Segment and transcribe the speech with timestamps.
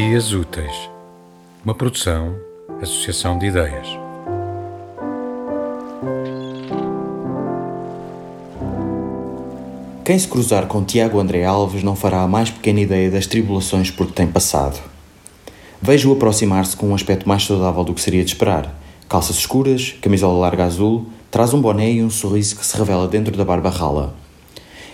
[0.00, 0.88] Dias Úteis,
[1.64, 2.36] uma produção,
[2.80, 3.88] associação de ideias.
[10.04, 13.90] Quem se cruzar com Tiago André Alves não fará a mais pequena ideia das tribulações
[13.90, 14.80] por que tem passado.
[15.82, 18.72] Vejo-o aproximar-se com um aspecto mais saudável do que seria de esperar.
[19.08, 23.36] Calças escuras, camisola larga azul, traz um boné e um sorriso que se revela dentro
[23.36, 24.14] da barba rala.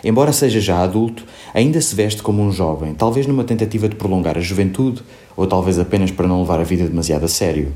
[0.05, 4.37] Embora seja já adulto, ainda se veste como um jovem, talvez numa tentativa de prolongar
[4.37, 5.03] a juventude,
[5.35, 7.73] ou talvez apenas para não levar a vida demasiado a sério.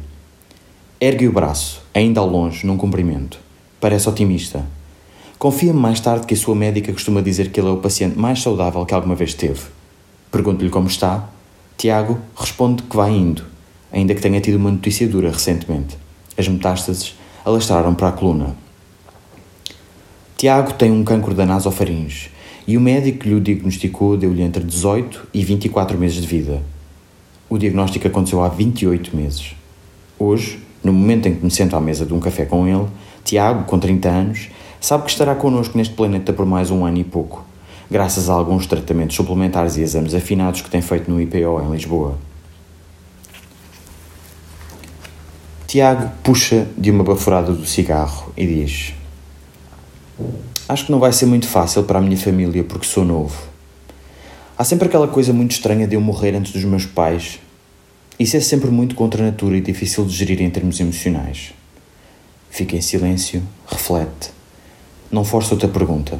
[1.01, 3.39] Ergue o braço, ainda ao longe, num cumprimento.
[3.81, 4.67] Parece otimista.
[5.39, 8.43] Confia-me mais tarde que a sua médica costuma dizer que ele é o paciente mais
[8.43, 9.63] saudável que alguma vez teve.
[10.31, 11.31] Pergunto-lhe como está.
[11.79, 13.45] Tiago responde que vai indo,
[13.91, 15.97] ainda que tenha tido uma notícia dura recentemente.
[16.37, 17.15] As metástases
[17.45, 18.68] alastraram para a coluna.
[20.39, 22.31] Tiago tem um cancro da nasofaringe
[22.65, 26.63] e o médico que lhe o diagnosticou deu-lhe entre 18 e 24 meses de vida.
[27.51, 29.57] O diagnóstico aconteceu há 28 meses.
[30.17, 32.87] Hoje, no momento em que me sento à mesa de um café com ele,
[33.25, 34.49] Tiago, com 30 anos,
[34.81, 37.45] sabe que estará connosco neste planeta por mais um ano e pouco,
[37.91, 42.17] graças a alguns tratamentos suplementares e exames afinados que tem feito no IPO em Lisboa.
[45.67, 48.95] Tiago puxa de uma baforada do cigarro e diz:
[50.69, 53.37] Acho que não vai ser muito fácil para a minha família porque sou novo.
[54.57, 57.39] Há sempre aquela coisa muito estranha de eu morrer antes dos meus pais.
[58.19, 61.53] Isso é sempre muito contra a natura e difícil de gerir em termos emocionais.
[62.51, 64.31] Fica em silêncio, reflete.
[65.11, 66.19] Não força outra pergunta.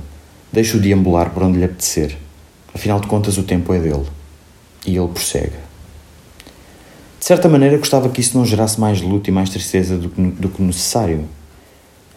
[0.53, 2.17] Deixa-o deambular por onde lhe apetecer.
[2.73, 4.07] Afinal de contas, o tempo é dele.
[4.87, 5.57] E ele prossegue.
[7.19, 10.23] De certa maneira, gostava que isso não gerasse mais luto e mais tristeza do que,
[10.23, 11.29] do que necessário.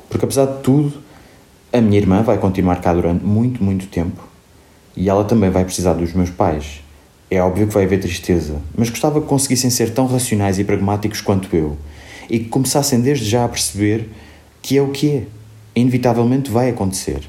[0.07, 0.93] Porque, apesar de tudo,
[1.73, 4.21] a minha irmã vai continuar cá durante muito, muito tempo
[4.95, 6.81] e ela também vai precisar dos meus pais.
[7.29, 11.21] É óbvio que vai haver tristeza, mas gostava que conseguissem ser tão racionais e pragmáticos
[11.21, 11.77] quanto eu
[12.29, 14.09] e que começassem desde já a perceber
[14.61, 15.23] que é o que é.
[15.73, 17.21] Inevitavelmente vai acontecer.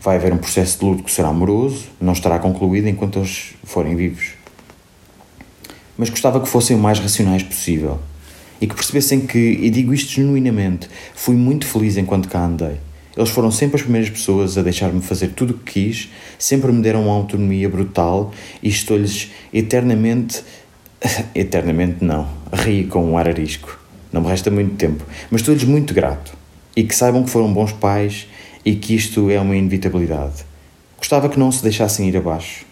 [0.00, 3.96] Vai haver um processo de luto que será amoroso, não estará concluído enquanto eles forem
[3.96, 4.34] vivos.
[5.98, 7.98] Mas gostava que fossem o mais racionais possível
[8.60, 12.78] e que percebessem que, e digo isto genuinamente, fui muito feliz enquanto cá andei.
[13.16, 16.80] Eles foram sempre as primeiras pessoas a deixar-me fazer tudo o que quis, sempre me
[16.80, 18.32] deram uma autonomia brutal
[18.62, 20.42] e estou-lhes eternamente.
[21.34, 22.28] eternamente não.
[22.52, 23.78] Ri com um ar arisco.
[24.12, 25.04] Não me resta muito tempo.
[25.30, 26.32] Mas estou-lhes muito grato.
[26.76, 28.26] E que saibam que foram bons pais
[28.64, 30.44] e que isto é uma inevitabilidade.
[30.96, 32.64] Gostava que não se deixassem ir abaixo.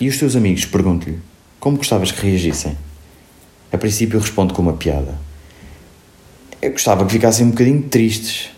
[0.00, 1.18] E os teus amigos, pergunto-lhe,
[1.60, 2.76] como gostavas que reagissem?
[3.72, 5.18] A princípio respondo com uma piada.
[6.60, 8.50] Eu gostava que ficassem um bocadinho tristes,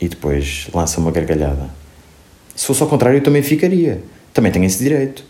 [0.00, 1.70] e depois lança uma gargalhada.
[2.54, 4.02] Se fosse ao contrário, eu também ficaria.
[4.32, 5.24] Também tenho esse direito.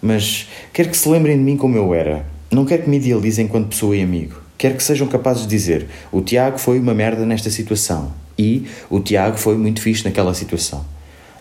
[0.00, 2.26] Mas quero que se lembrem de mim como eu era.
[2.50, 4.36] Não quero que me idealizem enquanto pessoa e amigo.
[4.56, 9.00] Quero que sejam capazes de dizer: o Tiago foi uma merda nesta situação e o
[9.00, 10.84] Tiago foi muito fixe naquela situação.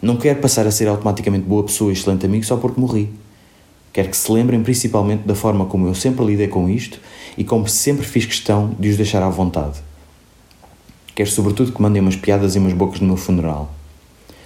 [0.01, 3.09] Não quero passar a ser automaticamente boa pessoa e excelente amigo só porque morri.
[3.93, 6.99] Quero que se lembrem principalmente da forma como eu sempre lidei com isto
[7.37, 9.79] e como sempre fiz questão de os deixar à vontade.
[11.15, 13.71] Quero sobretudo que mandem umas piadas e umas bocas no meu funeral.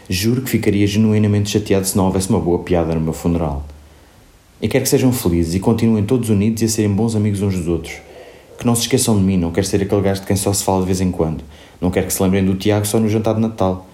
[0.09, 3.65] Juro que ficaria genuinamente chateado se não houvesse uma boa piada no meu funeral.
[4.61, 7.55] E quero que sejam felizes e continuem todos unidos e a serem bons amigos uns
[7.55, 7.93] dos outros.
[8.59, 10.63] Que não se esqueçam de mim, não quero ser aquele gajo de quem só se
[10.63, 11.41] fala de vez em quando.
[11.79, 13.87] Não quero que se lembrem do Tiago só no jantar de Natal.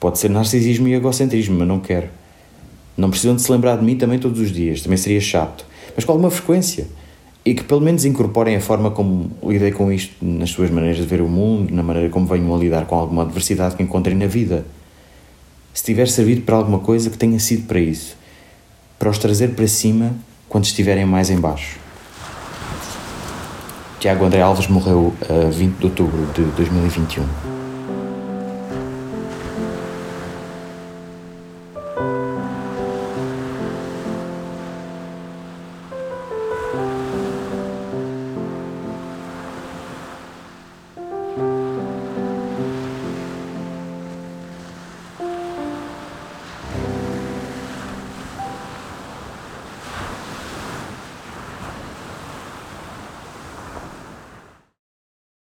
[0.00, 2.08] Pode ser narcisismo e egocentrismo, mas não quero.
[2.96, 5.66] Não precisam de se lembrar de mim também todos os dias, também seria chato.
[5.94, 6.86] Mas com alguma frequência
[7.46, 11.04] e que pelo menos incorporem a forma como lidei com isto nas suas maneiras de
[11.06, 14.26] ver o mundo, na maneira como venham a lidar com alguma adversidade que encontrem na
[14.26, 14.66] vida.
[15.72, 18.16] Se tiver servido para alguma coisa, que tenha sido para isso.
[18.98, 20.12] Para os trazer para cima
[20.48, 21.78] quando estiverem mais em baixo.
[24.00, 27.55] Tiago André Alves morreu a 20 de outubro de 2021.